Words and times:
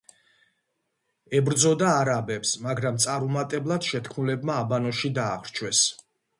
ებრძოდა 1.39 1.91
არაბებს, 1.99 2.55
მაგრამ 2.69 2.99
წარუმატებლად, 3.05 3.93
შეთქმულებმა 3.93 4.59
აბანოში 4.65 5.17
დაახრჩვეს. 5.23 5.87